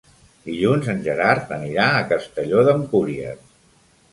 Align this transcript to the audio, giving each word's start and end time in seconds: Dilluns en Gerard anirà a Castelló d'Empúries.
Dilluns 0.45 0.87
en 0.93 1.03
Gerard 1.07 1.53
anirà 1.57 1.85
a 1.99 2.07
Castelló 2.15 2.65
d'Empúries. 2.71 3.45